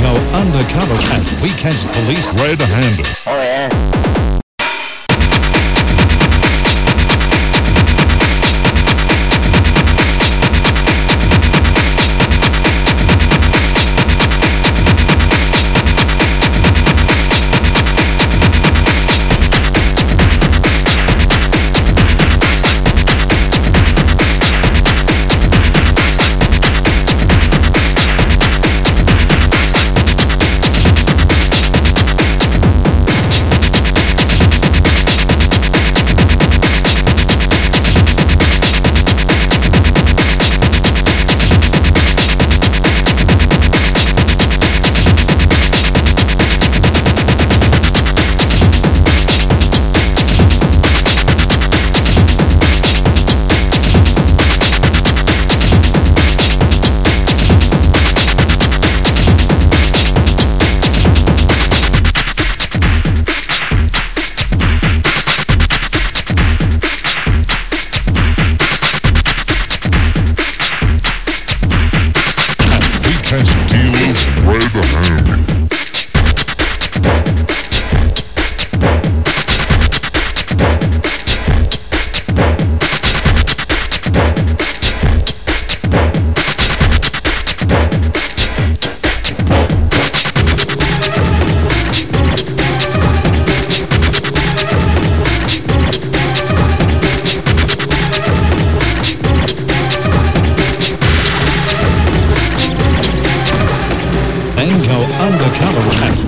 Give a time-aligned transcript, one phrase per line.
[0.00, 1.24] go undercover as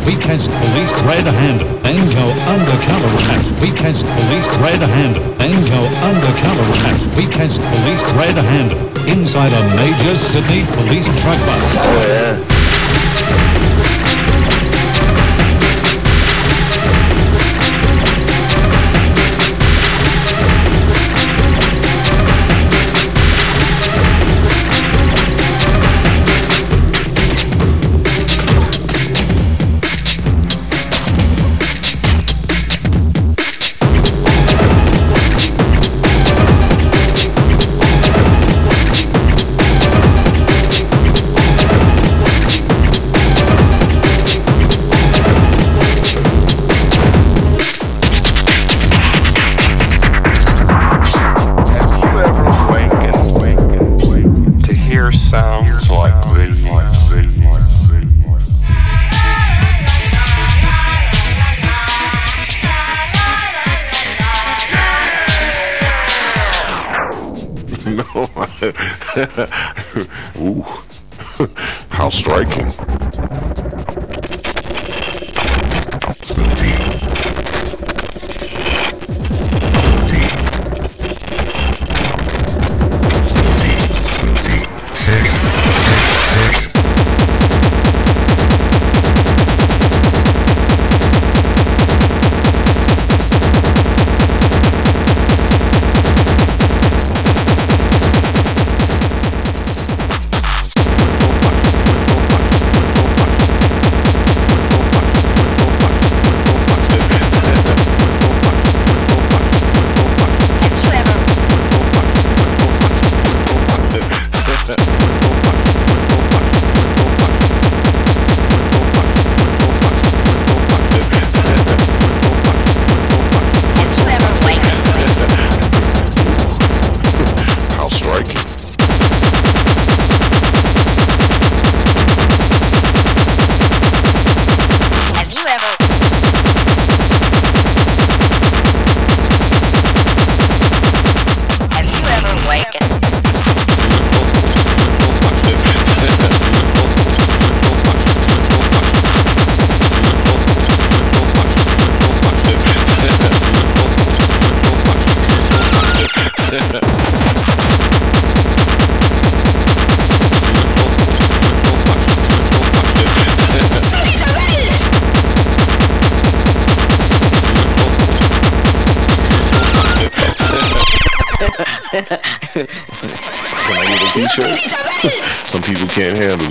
[0.06, 5.22] we catch police red-handed, then go undercover as we catch police red-handed.
[5.38, 8.78] Then go undercover as we catch police red-handed.
[9.08, 11.76] Inside a major Sydney police truck bus.
[11.78, 13.75] Oh yeah.
[70.38, 70.62] Ooh,
[71.88, 72.70] how striking.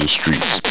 [0.05, 0.64] The streets.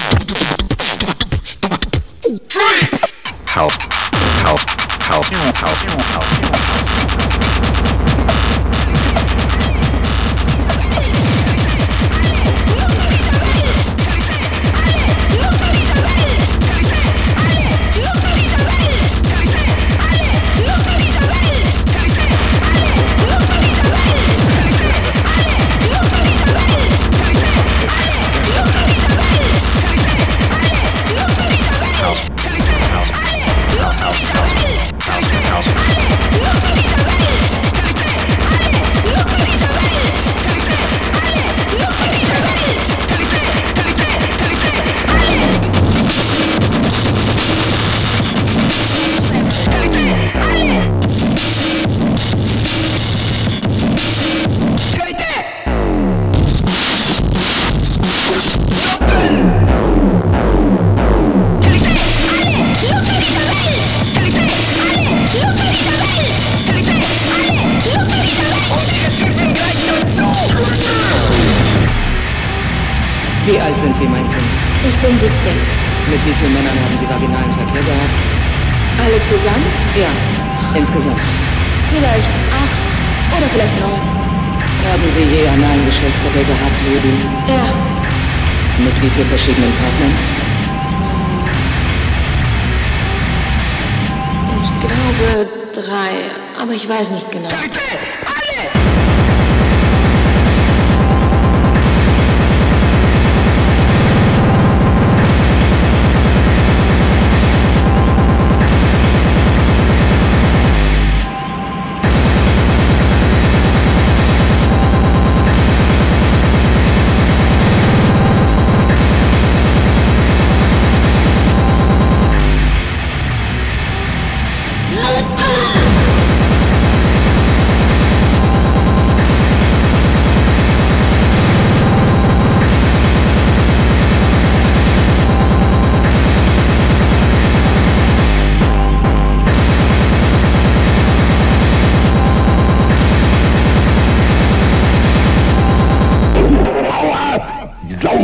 [97.34, 97.74] Genau.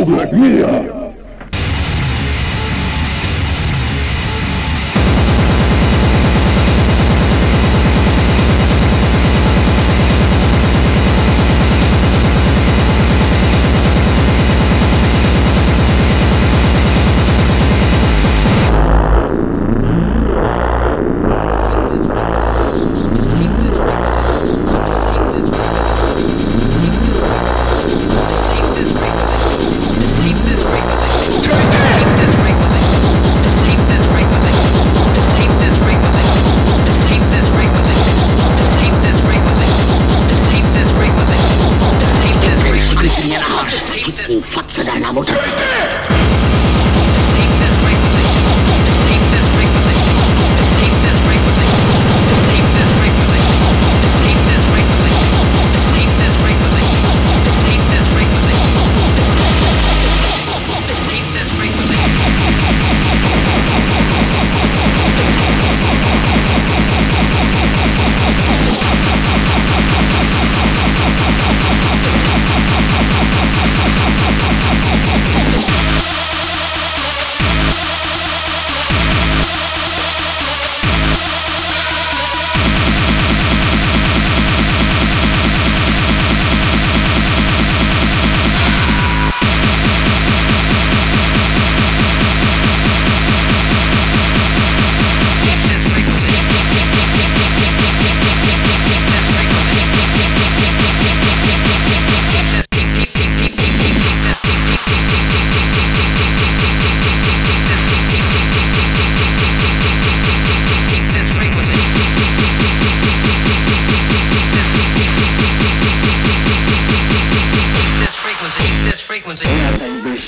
[0.01, 1.00] public media.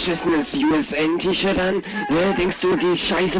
[0.04, 1.76] beschissenes USN-T-Shirt an?
[2.10, 3.40] Ne, denkst du, die Scheiße...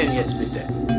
[0.00, 0.89] denn jetzt bitte?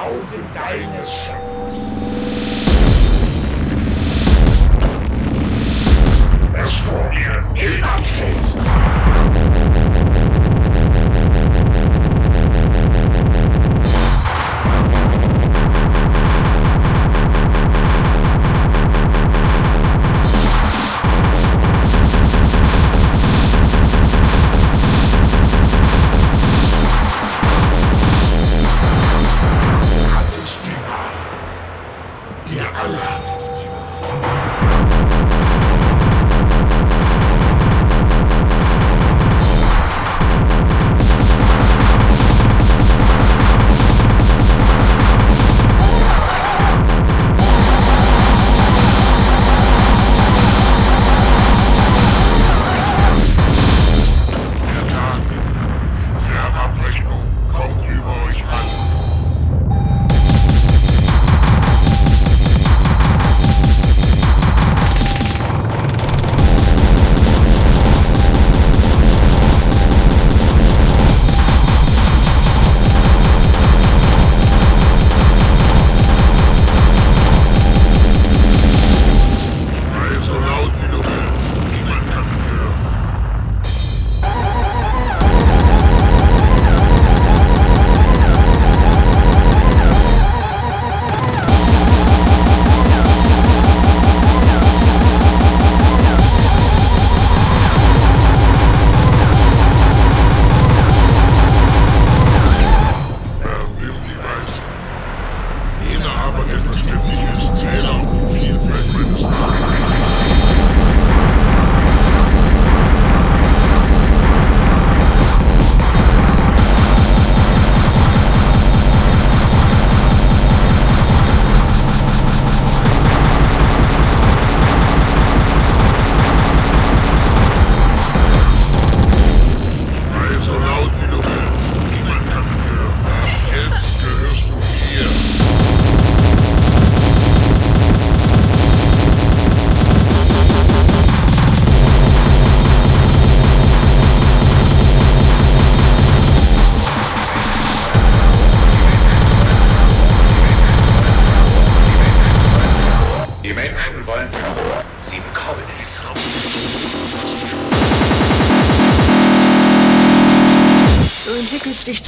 [0.00, 1.74] Auge deines Schöpfers.
[6.54, 8.99] Es vor ihr hinabsteht.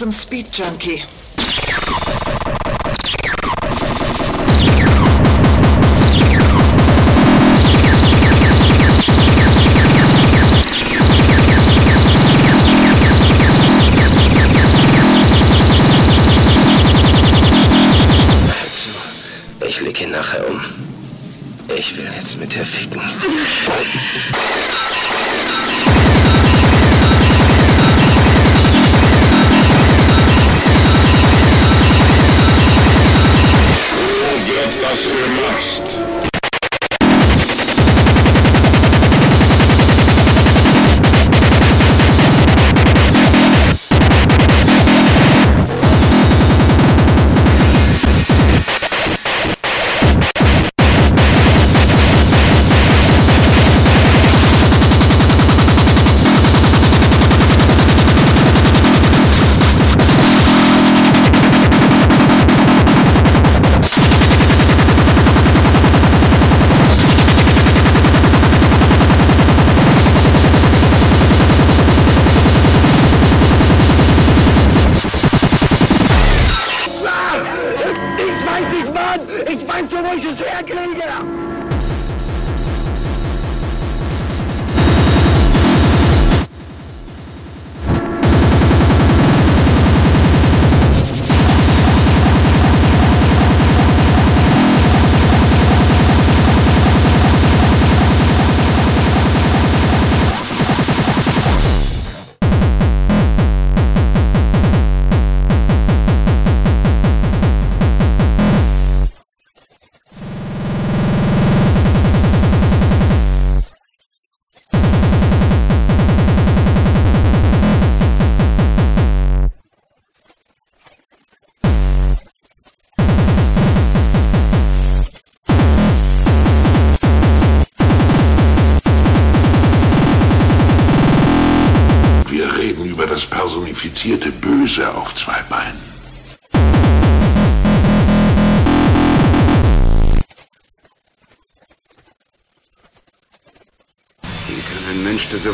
[0.03, 1.22] some speed junkie.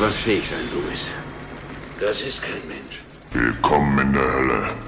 [0.08, 1.12] Sowas fähig sein, Louis?
[2.00, 2.98] Das ist kein Mensch.
[3.30, 4.87] Willkommen in der Hölle.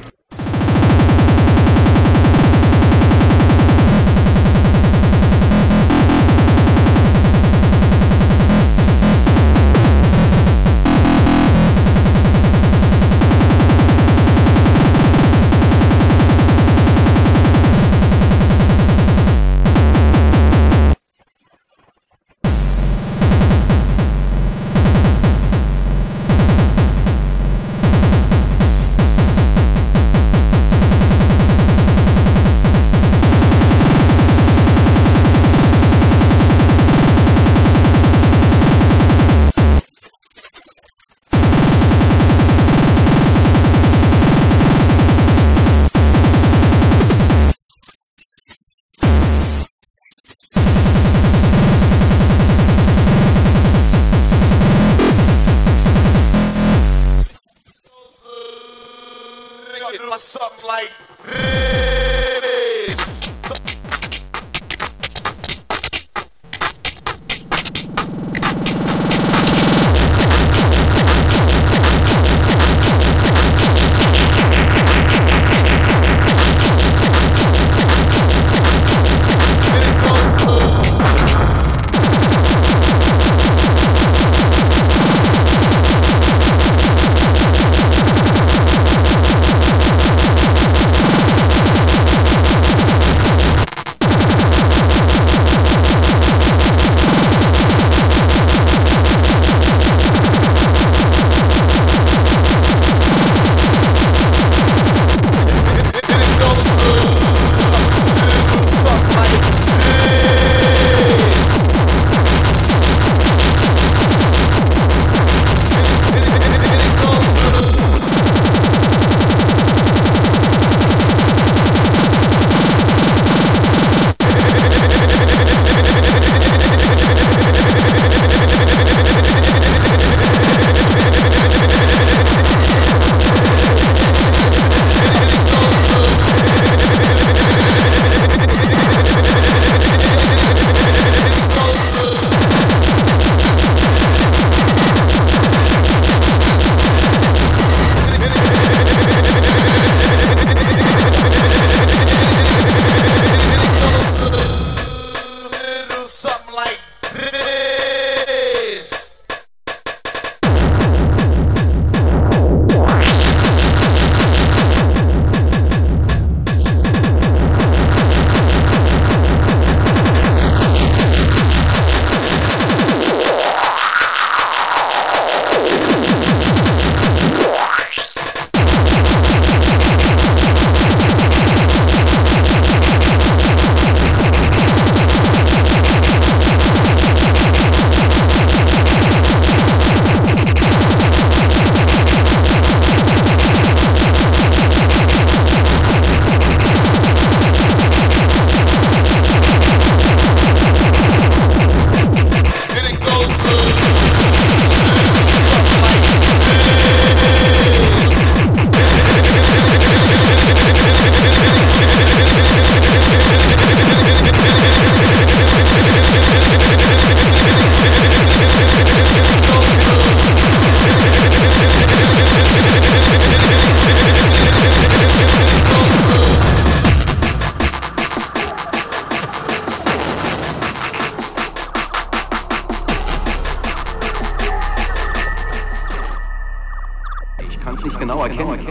[238.39, 238.67] Erkennen.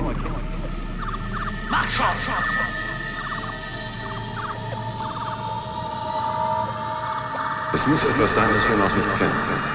[1.70, 2.06] Mach schon!
[7.72, 9.69] Es muss etwas sein, das wir noch nicht kennen.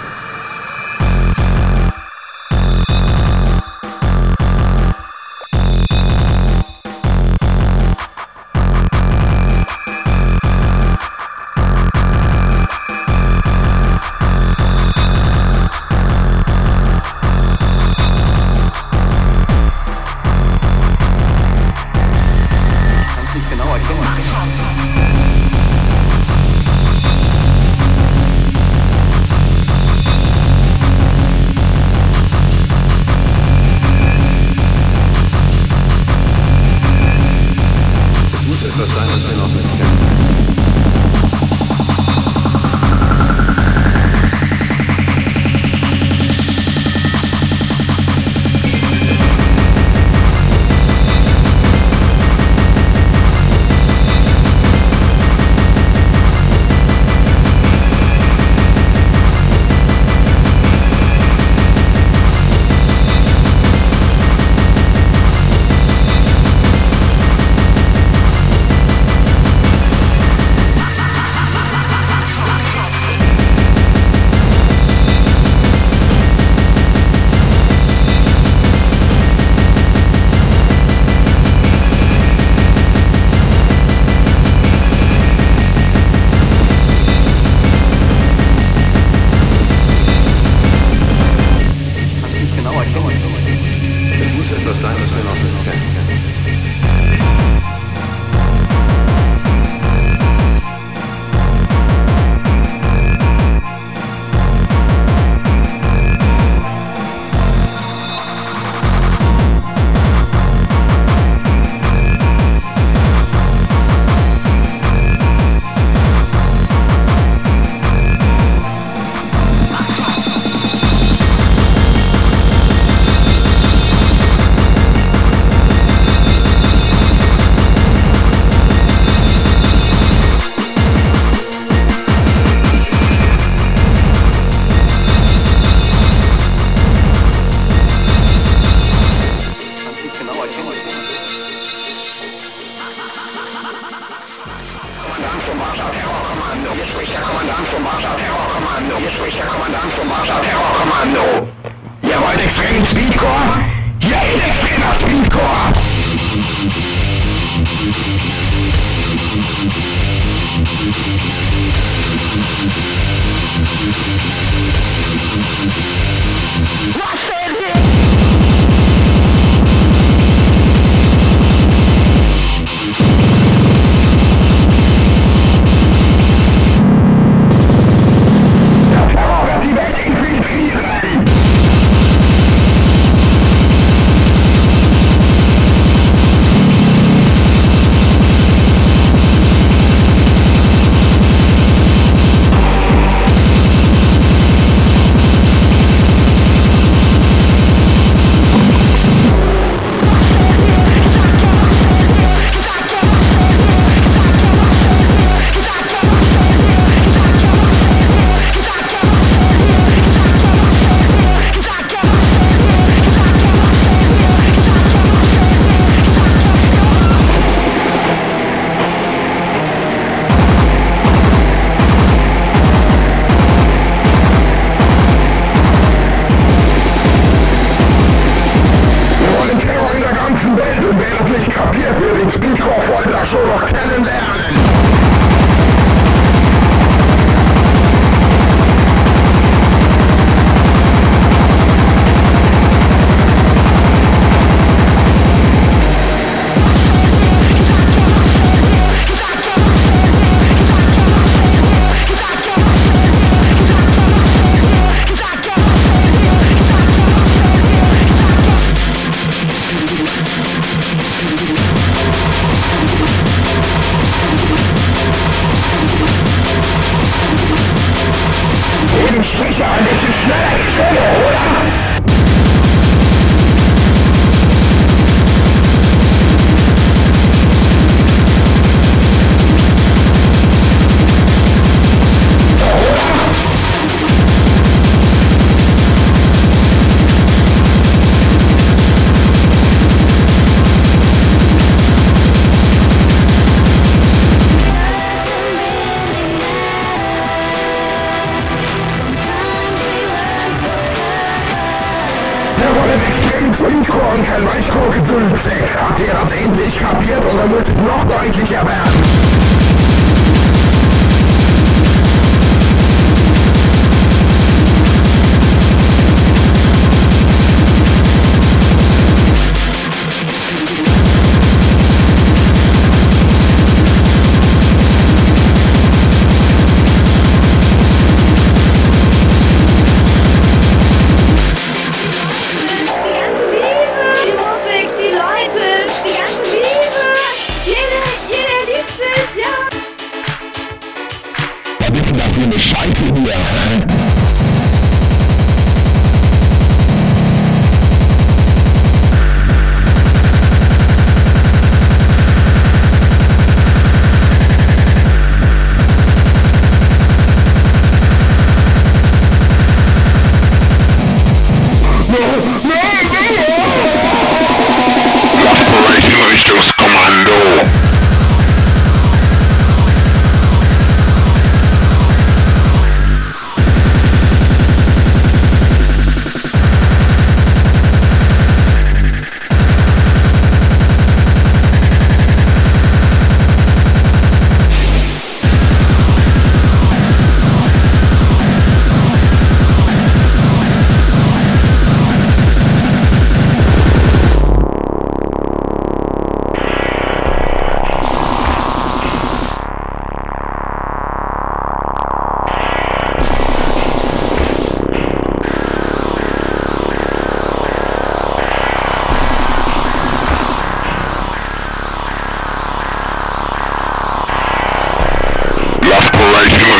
[303.64, 305.40] Synchron kein Weichkrog gedülpt.
[305.76, 309.33] Habt ihr das endlich kapiert oder müsst noch deutlicher werden?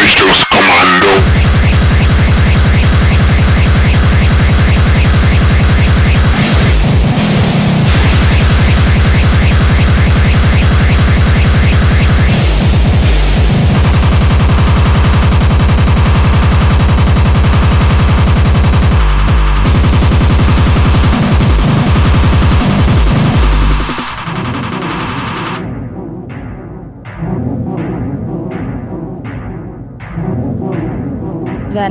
[0.05, 1.34] is just commando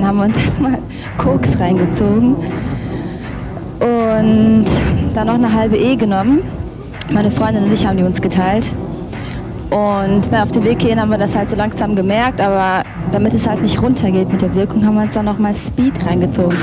[0.04, 0.80] werden, haben wir uns erstmal
[1.18, 2.36] Koks reingezogen
[3.80, 4.66] und
[5.14, 6.42] dann noch eine halbe E genommen.
[7.12, 8.72] Meine Freundin und ich haben die uns geteilt.
[9.70, 13.48] Und auf dem Weg hierhin haben wir das halt so langsam gemerkt, aber damit es
[13.48, 16.58] halt nicht runtergeht mit der Wirkung, haben wir uns dann nochmal Speed reingezogen.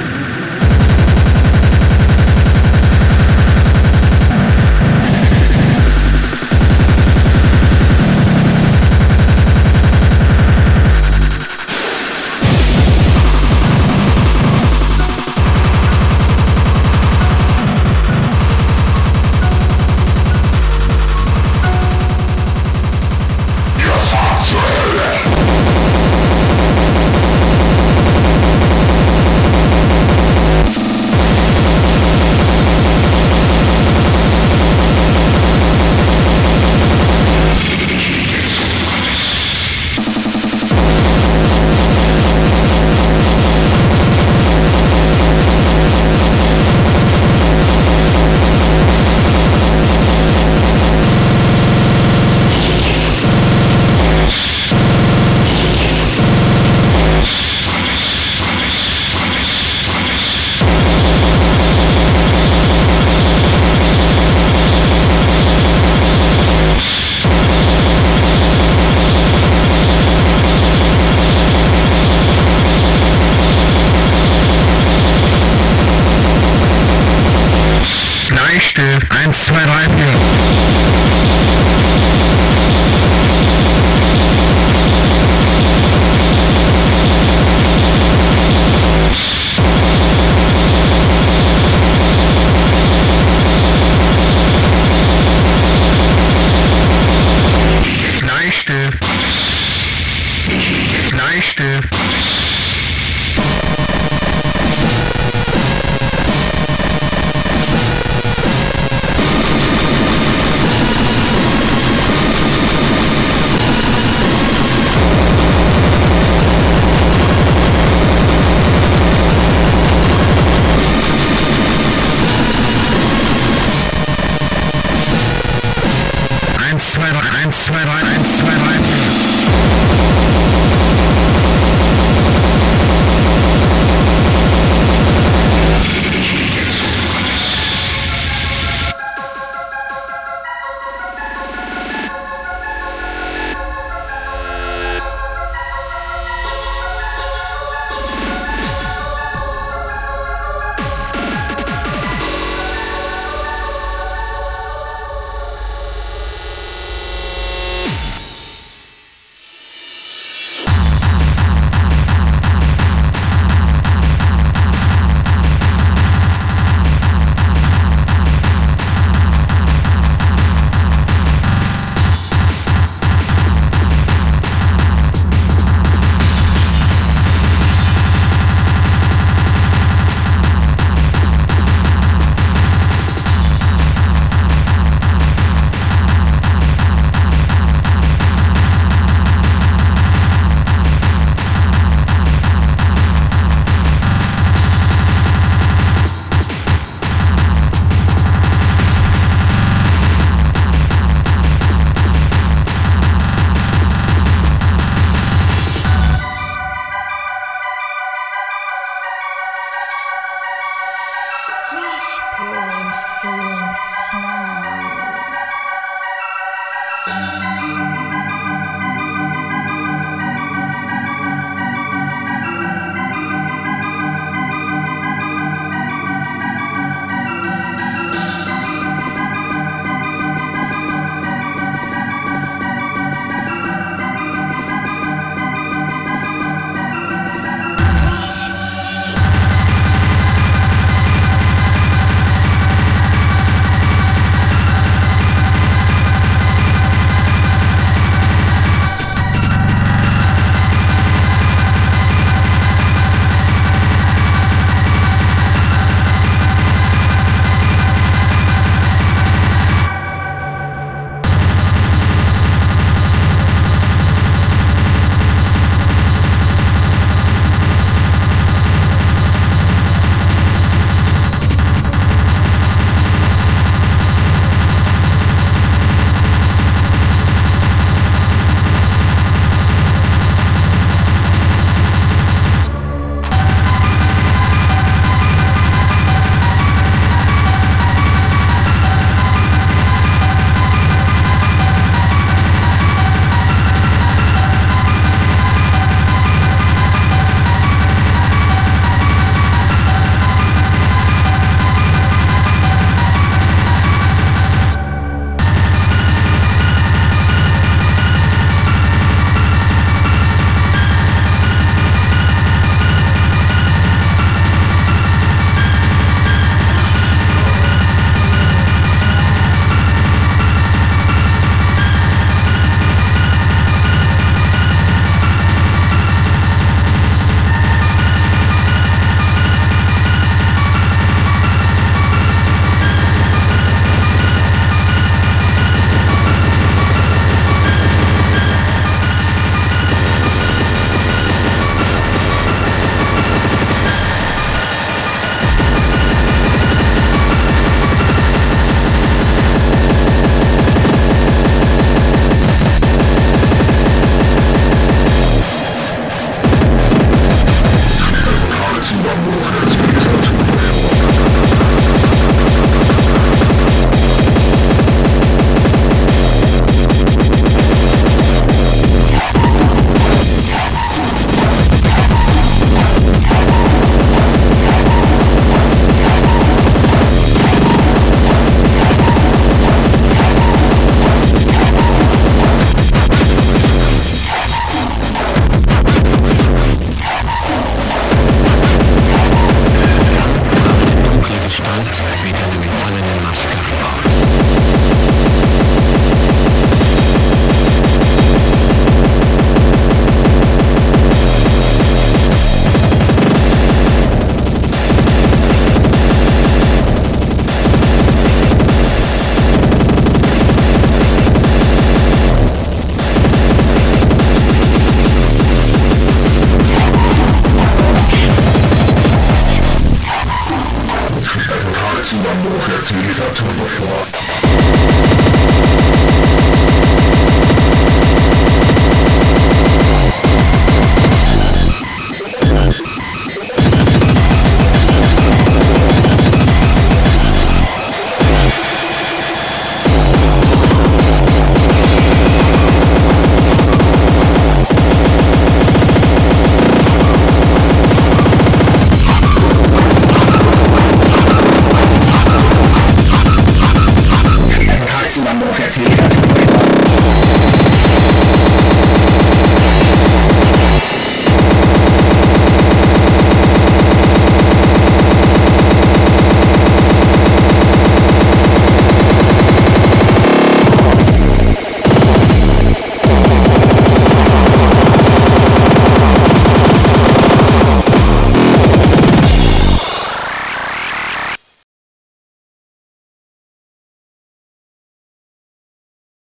[79.51, 79.91] Bleistift.
[79.91, 80.00] 1,